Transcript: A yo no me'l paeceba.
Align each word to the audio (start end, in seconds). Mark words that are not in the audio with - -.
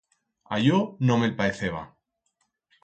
A 0.57 0.59
yo 0.67 0.79
no 1.11 1.19
me'l 1.21 1.37
paeceba. 1.43 1.87